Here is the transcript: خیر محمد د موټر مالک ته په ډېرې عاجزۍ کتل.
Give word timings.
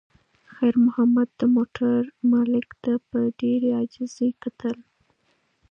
خیر 0.53 0.75
محمد 0.85 1.29
د 1.39 1.41
موټر 1.55 1.99
مالک 2.31 2.67
ته 2.83 2.93
په 3.09 3.19
ډېرې 3.39 3.69
عاجزۍ 3.77 4.29
کتل. 4.43 4.77